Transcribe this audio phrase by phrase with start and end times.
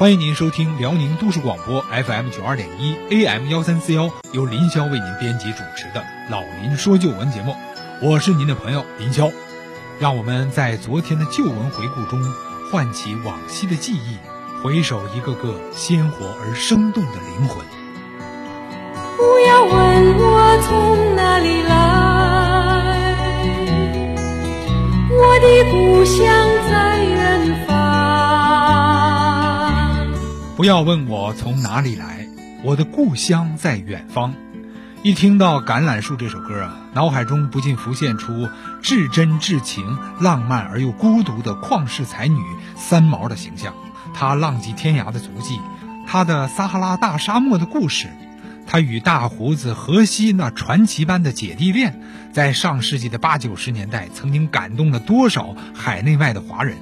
[0.00, 7.54] 欢迎您收听辽宁都市广播 FM 九二点一 AM 幺三四幺，由林霄为您编辑主持的《老林说旧闻》节目，
[8.00, 9.30] 我是您的朋友林霄。
[9.98, 12.18] 让我们在昨天的旧闻回顾中，
[12.72, 14.16] 唤起往昔的记忆，
[14.64, 17.62] 回首一个个鲜活而生动的灵魂。
[19.18, 21.76] 不要问我从哪里来，
[25.10, 26.24] 我的故乡
[26.70, 27.29] 在远
[30.60, 32.28] 不要问我从哪里来，
[32.62, 34.34] 我的故乡在远方。
[35.02, 38.46] 一听到《橄榄树》这首歌啊，脑海中不禁浮现出
[38.82, 42.42] 至真至情、浪漫而又孤独的旷世才女
[42.76, 43.72] 三毛的形象。
[44.12, 45.58] 她浪迹天涯的足迹，
[46.06, 48.08] 她的撒哈拉大沙漠的故事，
[48.66, 52.02] 她与大胡子荷西那传奇般的姐弟恋，
[52.34, 56.76] 在上世纪的八九十年代曾经感动了多少海内外的华人。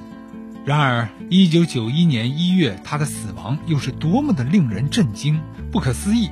[0.65, 5.41] 然而，一九九一年一月，他的死亡又是多么的令人震惊、
[5.71, 6.29] 不可思议。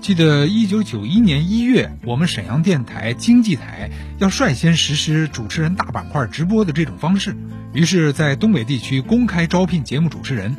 [0.00, 7.34] 记得一九九一年一月，我们沈阳电台经济台要率先实施主持人大板块直播的这种方式，
[7.72, 10.56] 于是，在东北地区公开招聘节目主持人。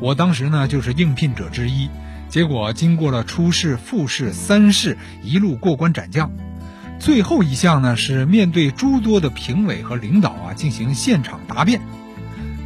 [0.00, 1.88] 我当时呢就是应聘者之一。
[2.28, 6.32] 结果经过了初试、复试、三试，一路过关斩将，
[6.98, 11.80] 最后一项呢是面对诸多的评委和领导啊进行现场答辩。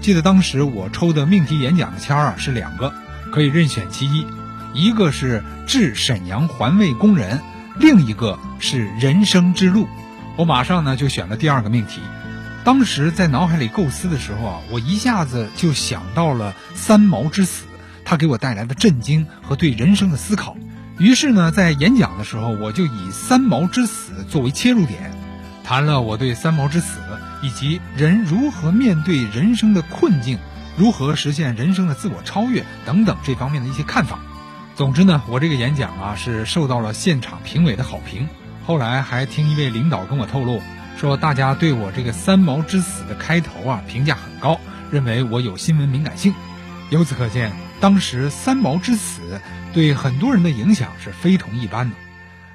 [0.02, 2.92] 记得当时我抽的命题演讲的签儿啊是两个，
[3.30, 4.26] 可以任选其一。
[4.74, 7.40] 一个是致沈阳环卫工人，
[7.78, 9.86] 另一个是人生之路。
[10.36, 12.00] 我马上呢就选了第二个命题。
[12.64, 17.66] 当时在脑海里构思的时候啊，我一下子就想到了三毛之死，
[18.04, 20.56] 他给我带来的震惊和对人生的思考。
[20.98, 25.12] 于是呢，在演讲的时候，我就以三毛之死作为切入点，
[25.64, 26.98] 谈了我对三毛之死
[27.42, 30.38] 以及人如何面对人生的困境，
[30.76, 34.18] 如何实现人生的自我超越等等这方面的一些看法。
[34.74, 38.28] 总之呢，我这个演讲啊是受到了现场评委的好评。
[38.64, 40.60] 后来还听一位领导跟我透露，
[40.96, 46.32] 说大家对我这个“三毛之死”的开头啊评价很高，认为我有新闻敏感性。
[46.90, 49.40] 由此可见，当时“三毛之死”
[49.74, 51.96] 对很多人的影响是非同一般的。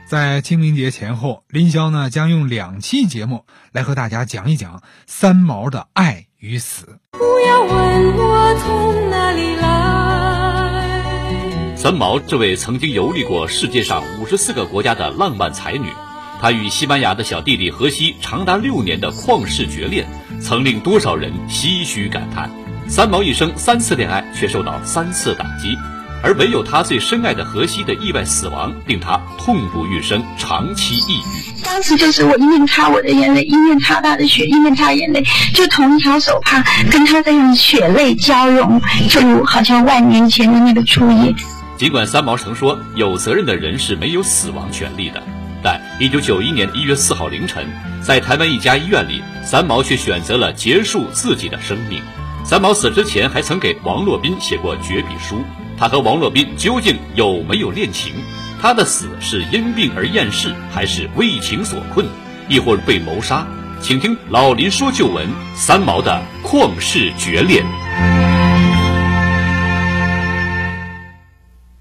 [0.09, 6.99] 在清明节前后，林霄呢将用两期节目来和大家讲一讲三毛的爱与死。
[7.11, 15.91] 不要问我从哪里来，三毛这位曾经游历过世界上五十四个国家的浪漫才女，
[16.39, 20.07] 她与西班牙的小弟弟荷西长达六年的旷世绝恋，
[20.39, 22.49] 曾令多少人唏嘘感叹。
[22.87, 25.75] 三毛一生三次恋爱，却受到三次打击，
[26.23, 31.63] 而唯有他最深爱的荷西的意外死亡，令他痛不欲生，长期抑郁。
[31.63, 35.23] 当时就是我一面擦我的眼泪，一面擦他的血，一面擦眼泪，
[35.53, 41.33] 就同一条手帕跟他这样血泪交融，就好像万年前的那个初夜。
[41.77, 45.21] 尽管三毛曾说有责任的人是没有死亡权利的，
[45.61, 47.67] 但一九九一年一月四号凌晨，
[48.01, 52.01] 在台湾一家医院里，三毛却选择了结束自己的生命。
[52.43, 55.43] 三毛死之前还曾给王洛宾写过绝笔书，
[55.79, 58.11] 他和王洛宾究竟有没有恋情？
[58.59, 62.03] 他的死是因病而厌世，还是为情所困，
[62.49, 63.45] 亦或被谋杀？
[63.79, 67.63] 请听老林说旧闻：三毛的旷世绝恋。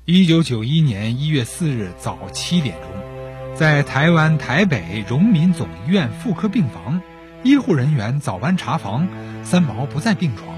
[0.05, 7.01] 一九九一年一月四日早七点钟，在台湾台北荣民总医院妇科病房，
[7.43, 9.09] 医护人员早班查房，
[9.43, 10.55] 三毛不在病床，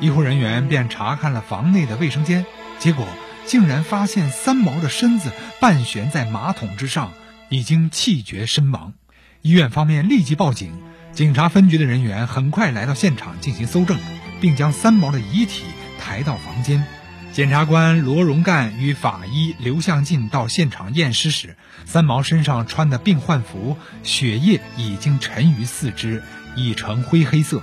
[0.00, 2.46] 医护人员便查看了房内的卫生间，
[2.80, 3.06] 结果
[3.46, 5.30] 竟然发现三毛的身子
[5.60, 7.12] 半悬在马桶之上，
[7.50, 8.94] 已经气绝身亡。
[9.42, 10.72] 医院方面立即报警，
[11.12, 13.98] 警察分局的人员很快来到现场进行搜证，
[14.40, 15.64] 并将三毛的遗体
[16.00, 16.84] 抬到房间。
[17.32, 26.22] 检察官罗荣干与法医刘向进到现场验尸时，三毛身上穿的病患服血液已经沉于四肢，
[26.56, 27.62] 已呈灰黑色，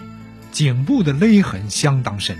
[0.51, 2.37] 颈部的勒痕相当深。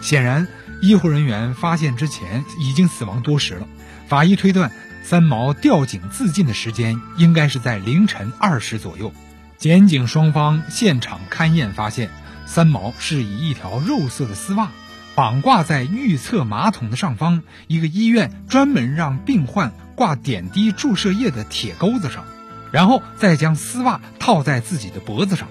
[0.00, 0.48] 显然，
[0.80, 3.66] 医护人员发现之前已经死亡多时了。
[4.08, 4.72] 法医推断，
[5.02, 9.12] 三毛吊颈自尽的时间应该是在凌晨二时左右。
[9.56, 12.10] 检警双方现场勘验发现，
[12.46, 14.70] 三毛是以一条肉色的丝袜。
[15.16, 22.24] 绑挂在预测马桶的上方一个医院专门让病患挂点滴注射液的铁钩子上，
[22.72, 25.48] 然后再将丝袜套在自己的脖子上。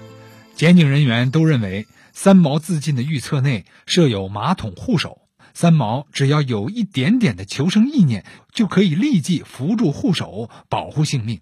[0.56, 1.86] 检警人员都认为
[2.22, 5.22] 三毛自尽的预测内设有马桶护手，
[5.54, 11.40] 三毛只要有一点点的求生意念，就可以立即扶住护手保护性命。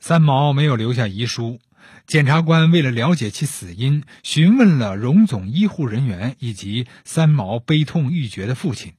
[0.00, 1.58] 三毛没有留下遗书，
[2.06, 8.94] 检察官为了了解其死因，询问了荣总医护人员以及三毛悲痛欲绝的父亲。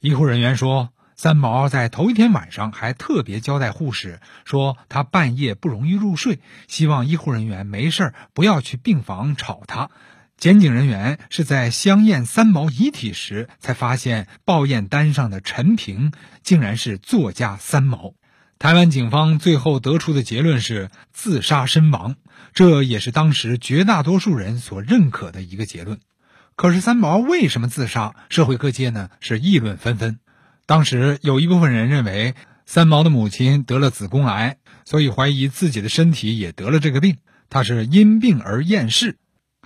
[0.00, 9.90] 医护人员说，三毛在头一天晚上还特别交代护士说，他半夜不容易入睡，希望医护人员没事不要去病房吵他。
[10.38, 16.12] 检警人员是在相验三毛遗体时，才发现报验单上的陈平
[16.42, 18.12] 竟然是作家三毛。
[18.58, 22.16] 台湾警方最后得出的结论是自杀身亡，
[22.52, 26.00] 这也是当时绝大多数人所认可的一个结论。
[26.54, 28.14] 可是三毛为什么自杀？
[28.28, 30.18] 社会各界呢是议论纷纷。
[30.66, 32.34] 当时有一部分人认为
[32.66, 37.16] 三毛的母亲得了子宫癌，所以怀疑自己的身体也得了这个病，
[37.48, 39.16] 他是因病而厌世。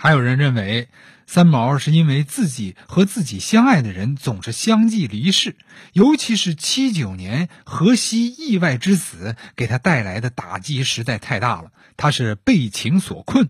[0.00, 0.88] 还有人认为。
[1.32, 5.54] 三毛是因为自己和自己相爱的人总是相继离世，
[5.92, 11.70] 尤其是七九年荷西意外之死，给他带来的打击实在太大了。
[11.96, 13.48] 他是被情所困。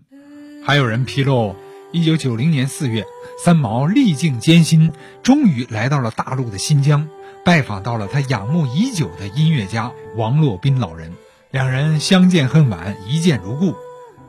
[0.63, 1.55] 还有人披露，
[1.91, 3.03] 一九九零年四月，
[3.43, 4.91] 三毛历尽艰辛，
[5.23, 7.09] 终于来到了大陆的新疆，
[7.43, 11.13] 拜访到了他仰慕已久的音乐家王洛宾老人。
[11.49, 13.75] 两人相见恨晚，一见如故。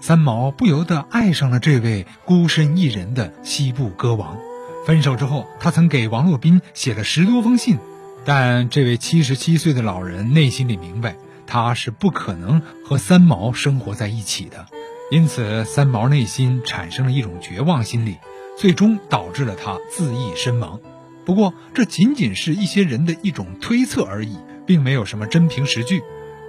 [0.02, 4.36] 三毛不由得爱上了这位孤身一人的西部歌王。
[4.84, 7.78] 分手之后，他曾给王洛宾写了十多封信，
[8.24, 11.14] 但这位七十七岁的老人内心里明白，
[11.46, 14.66] 他是不可能和三毛生活在一起的。
[15.12, 18.16] 因此，三毛内心产生了一种绝望心理，
[18.58, 20.80] 最终导致了他自缢身亡。
[21.24, 26.02] 不过，这仅仅是一些人的一种推测而已，并没有什么真凭实据。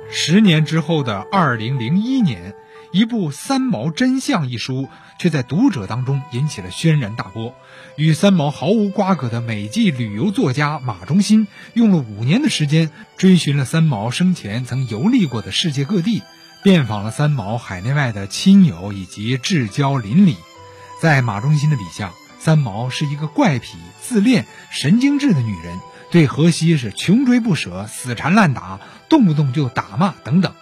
[0.10, 2.56] 十年之后的二零零一年。
[2.94, 4.88] 一部《三毛真相》一书，
[5.18, 7.56] 却在读者当中引起了轩然大波。
[7.96, 16.22] 与三毛毫无瓜葛的美籍旅游作家马忠心，用了五年的时间，追寻了三毛生前曾游历过的世界各地，
[16.62, 20.38] 遍访了三毛海内外的亲友以及至交邻里。
[21.02, 25.80] 在马忠心的笔下，三毛是一个怪癖、自恋、神经质的女人，
[26.12, 28.80] 对荷西是穷追不舍、死缠烂打，
[29.10, 30.54] 动不动就打骂等等。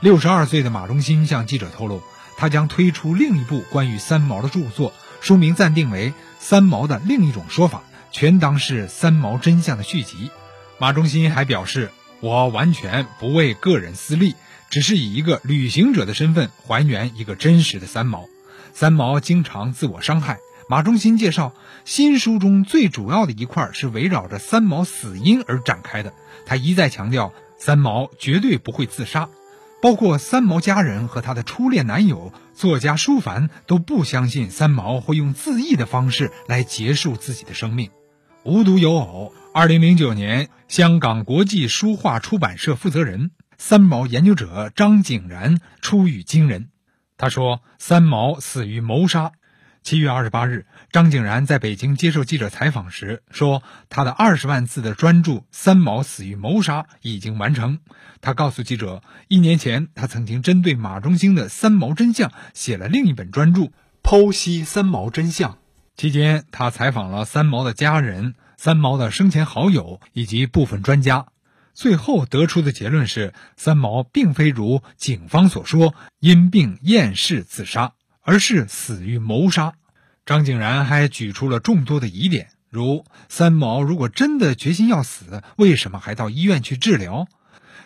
[0.00, 2.02] 六十二岁的马忠新向记者透露，
[2.36, 7.78] 他将推出另一部关于三毛的著作，书名暂定为《三毛的另一种说法》，
[8.12, 10.30] 全当是《三毛真相》的续集。
[10.78, 11.90] 马忠新还表示
[12.20, 14.34] ：“我完全不为个人私利，
[14.68, 18.26] 只是以一个旅行者的身份还原一个真实的三毛。
[18.74, 20.38] 三毛经常自我伤害。”
[20.68, 21.54] 马忠新介绍，
[21.84, 26.12] 新书中最主要的一块是围绕着三毛死因而展开的。
[26.44, 29.28] 他一再强调，三毛绝对不会自杀。
[29.86, 37.92] 包括三毛家人和他的初恋男友作家舒凡都不相信三毛会用自缢的方式来结束自己的生命。
[38.42, 46.70] 无独有偶，二零零九年，香港国际书画出版社负责人、三毛研究者张景然出语惊人，
[47.16, 49.30] 他说：“三毛死于谋杀。”
[49.84, 57.80] 七月二十八日，张景然在北京接受记者采访时说：“他的二十万字的专著《三毛死于谋杀》已经完成。”
[58.22, 63.70] 他告诉记者，一年前他曾经针对马中兴的《三毛真相》写了另一本专著，
[64.02, 65.58] 剖析三毛真相。
[65.96, 71.26] 期间，他采访了三毛的家人、三毛的生前好友以及部分专家，
[71.74, 77.92] 最后得出的结论是：三毛并非如警方所说因病厌世自杀。
[78.28, 79.74] 而是死于谋杀。
[80.26, 87.28] 张景然还举出了众多的疑点，如三毛如果真的决心要死，为什么还到医院去治疗？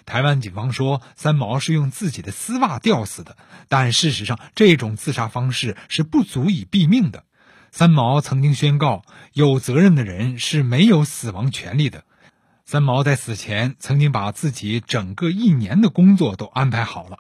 [0.06, 3.36] 台湾警方说三毛是用自己的丝袜吊死的，
[3.68, 7.24] 但事实上这种自杀方式是不足以毙命的。
[7.72, 9.02] 三毛曾经宣告，
[9.34, 12.04] 有责任的人是没有死亡权利的。
[12.64, 17.18] 三毛在死前曾经把自己整个一年的工作都安排好了。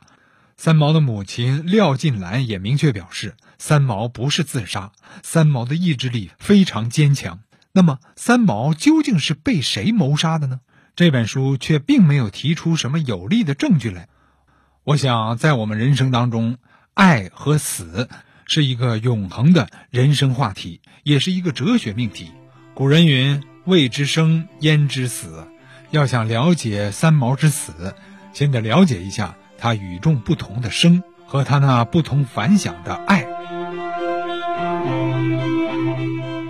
[0.62, 7.40] 三毛的母亲廖进兰也明确表示，三毛不是自杀，三毛的意志力非常坚强。
[7.72, 10.60] 那么，三毛究竟是被谁谋杀的呢？
[10.94, 14.08] 这本书却并没有提出什么有力的证据来。
[14.84, 16.58] 我想，在我们人生当中，
[16.92, 18.10] 爱和死
[18.44, 22.32] 是一个永恒的人生话题，也是一个哲学命题。
[22.74, 25.48] 古人云：“未知生，焉知死？”
[25.90, 27.94] 要想了解三毛之死，
[28.34, 29.34] 先得了解一下。
[29.60, 33.26] 他与众不同的生和他那不同凡响的爱。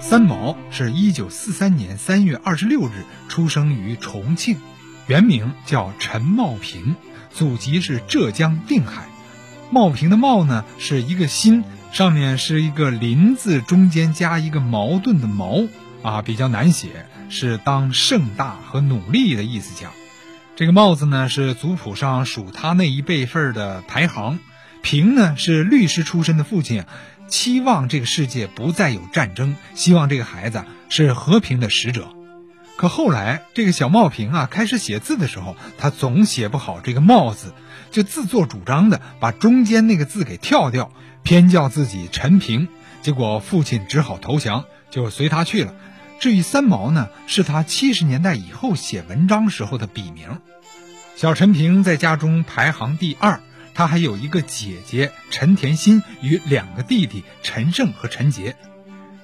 [0.01, 4.57] 三毛是一九四三年三月二十六日出生于重庆，
[5.07, 6.97] 原名叫陈茂平，
[7.31, 9.05] 祖籍是浙江定海。
[9.71, 11.63] 茂平的茂呢是一个心，
[11.93, 15.63] 上面是一个林字，中间加一个矛盾的矛
[16.03, 19.93] 啊，比较难写，是当盛大和努力的意思讲。
[20.61, 24.39] 这个帽子呢，是族谱上属他那一辈份的排行，
[24.83, 26.85] 平呢是律师出身的父亲，
[27.29, 32.11] 期望这个世界不再有战争，希望这个孩子是和平的使者。
[32.77, 37.55] 可后来这个小茂平啊，开始写字的时候，他总写不好这个“帽”字，
[37.91, 42.69] 就自作主张的把中间那个字给跳掉，偏叫自己陈平。
[43.01, 45.73] 结果父亲只好投降，就随他去了。
[46.21, 50.39] 至于三毛呢，是他七十年代以后写文章时候的笔名。
[51.17, 53.41] 小陈平在家中排行第二，
[53.73, 58.55] 他还有一个姐姐陈甜心与两个弟弟陈胜和陈杰。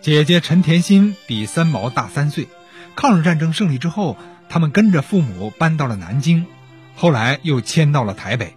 [0.00, 2.49] 姐姐陈甜心比三毛大三岁。
[2.95, 4.17] 抗日战争胜利之后，
[4.49, 6.47] 他们跟着父母搬到了南京，
[6.95, 8.55] 后来又迁到了台北。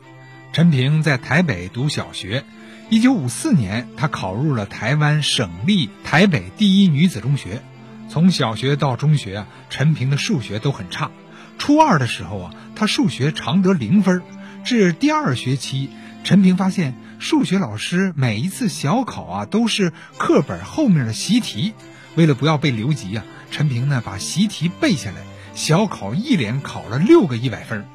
[0.54, 2.46] 陈平在台北读小学。
[2.90, 7.62] 一九五四年，他考入了台湾省立台北第一女子中学。
[8.10, 11.12] 从小学到中学啊，陈平的数学都很差。
[11.60, 14.24] 初二的时候啊，他数学常得零分。
[14.66, 15.92] 至第二学期，
[16.24, 21.74] 陈平发现数学老师每一次小考啊都是课本后面的习题。
[22.16, 25.18] 为了不要被留级啊，陈平呢把习题背下来，
[25.54, 27.86] 小考一连考了六个一百分。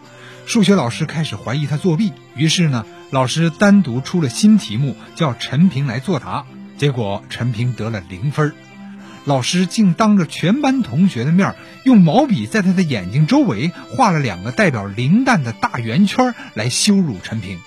[0.47, 6.47] 数学老师开始怀疑他作弊，于是呢，老师单独出了新题目，叫陈平来作答。
[6.77, 8.55] 结果陈平得了零分。
[9.25, 11.55] 老师竟当着全班同学的面，
[11.85, 17.59] 用毛笔在他的眼睛周围画了两个代表零蛋的大圆圈，来羞辱陈平。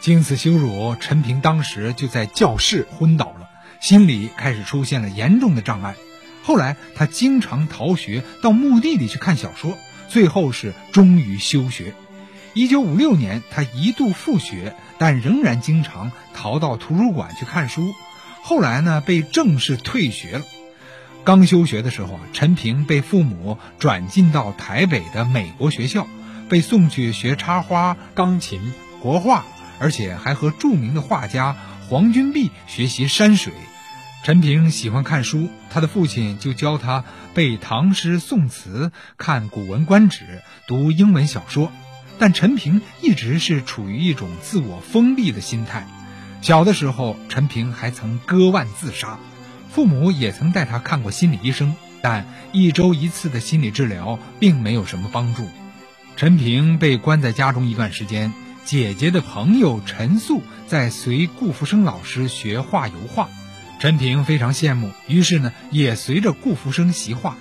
[0.00, 3.50] 经此羞辱，陈平当时就在教室昏倒了。
[3.80, 5.94] 心里开始出现了严重的障碍，
[6.42, 9.76] 后来他经常逃学到墓地里去看小说，
[10.08, 11.92] 最后是终于休学。
[12.54, 17.92] 一九五六年，他一度复学，但仍然经常逃到图书馆去看书。
[18.42, 20.44] 后来呢，被正式退学了。
[21.24, 26.06] 刚休学的时候啊，陈平被父母转进到台北的美国学校，
[26.50, 29.46] 被送去学插花、钢琴、国画，
[29.78, 31.56] 而且还和著名的画家
[31.88, 33.54] 黄君璧学习山水。
[34.22, 40.24] 陈平喜欢看书，他的父亲就教他背唐诗宋词、看《古文观止》、
[40.66, 41.72] 读英文小说。
[42.18, 45.86] 但陈平一直是处于一种自我封闭的心态。
[46.42, 49.18] 小的时候，陈平还曾割腕自杀，
[49.74, 55.48] 父母也曾带他看过心理医生，但一周一次的心理治疗并没有什么帮助。
[56.14, 58.32] 陈平被关在家中一段时间，
[58.64, 63.28] 姐姐的朋友陈素在随顾福生老师学画油画。
[63.80, 67.36] 陈平非常羡慕，于是呢，也随着顾福生习画。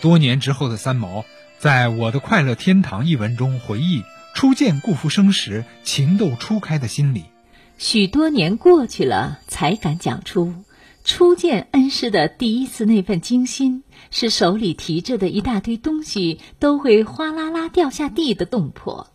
[0.00, 1.24] 多年之后的三毛，
[1.60, 4.02] 在我的快乐天堂一文中回忆
[4.34, 7.26] 初见顾福生时情窦初开的心理。
[7.78, 10.52] 许多年过去了，才敢讲出
[11.06, 19.06] 初见恩师的第一次那份惊心，是手里提着的一大堆东西都会哗啦啦掉下地的动魄。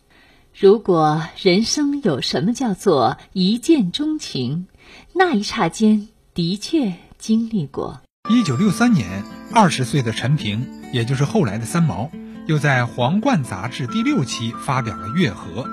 [0.58, 4.68] 如果人生有什么叫做一见钟情，
[5.12, 6.08] 那一刹间。
[6.32, 8.00] 的确经历过。
[8.30, 9.22] 一九六三年，
[9.52, 12.10] 二十岁的陈平，也就是后来的三毛，
[12.46, 15.64] 又在《皇冠》杂志第六期发表了《月河》。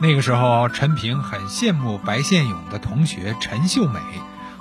[0.00, 3.98] 那个时候，陈平很羡慕白献勇的同学陈秀美，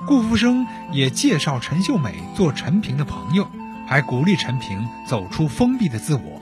[0.08, 3.48] 顾福生也介绍陈秀美做陈平的朋友，
[3.88, 6.42] 还鼓励陈平走出封闭的自我。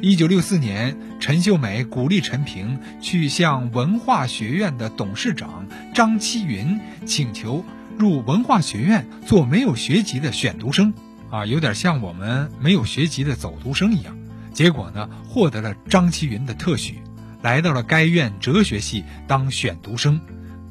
[0.00, 7.64] 一九六四年，陈秀美鼓励陈平去向文化学院的董事长张七云请求。
[7.96, 10.94] 入文化学院做没有学籍的选读生，
[11.30, 14.16] 啊，有点像我们没有学籍的走读生一样。
[14.52, 17.00] 结果呢，获得了张其云的特许，
[17.42, 20.20] 来到了该院哲学系当选读生。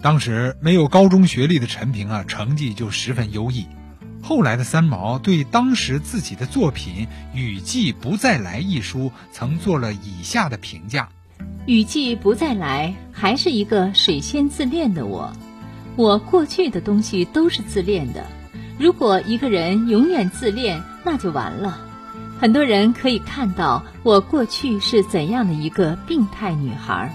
[0.02, 3.66] 当时没有高中学历的陈平啊，成绩就十分优异。
[4.22, 11.10] 后来的三毛对当时自己的作品《雨季不再来》一书，曾做了以下的评价：
[11.66, 15.32] 雨季不再来，还是一个水仙自恋的我。
[15.96, 18.26] 我过去的东西都是自恋的，
[18.78, 21.80] 如果一个人永远自恋，那就完了。
[22.40, 27.12] 很多人可以看到我过去是怎样的一个病态女孩。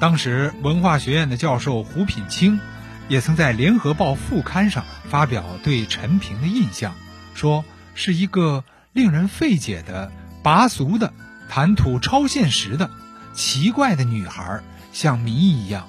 [0.00, 2.60] 当时文化学院的教授胡品清，
[3.08, 6.94] 也曾在《联合报》副刊上发表对陈平的印象，
[7.34, 11.14] 说是一个令人费解的、拔俗的、
[11.48, 12.90] 谈吐超现实的、
[13.32, 14.60] 奇怪的女孩，
[14.92, 15.88] 像谜一样。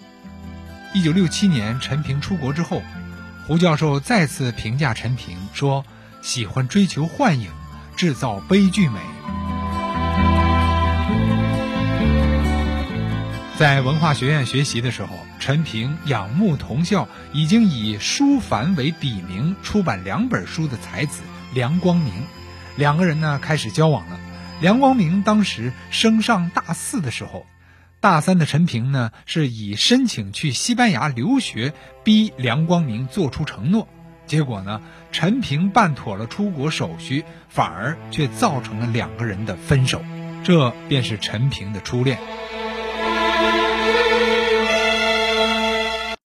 [0.93, 2.81] 一九六七年，陈平出国之后，
[3.47, 5.83] 胡教授再次评价陈平说
[6.21, 7.49] ：“喜欢追求幻影，
[7.97, 8.99] 制造悲剧美。”
[13.57, 21.21] 在文化学院学习的时候，陈平仰慕同校已经以舒凡为笔名出版两本书的才子
[21.53, 22.11] 梁光明，
[22.75, 24.19] 两个人呢开始交往了。
[24.59, 27.45] 梁光明当时升上大四的时候。
[28.01, 33.87] 大三的陈平呢，是以申请去西班牙留学逼梁光明做出承诺。
[34.27, 34.81] 结果呢，
[35.13, 40.03] 陈平办妥了出国手续，反而却造成了两个人的分手。
[40.43, 42.19] 这便是陈平的初恋。